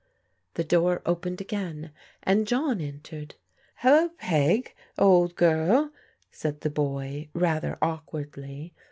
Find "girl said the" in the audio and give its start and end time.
5.35-6.71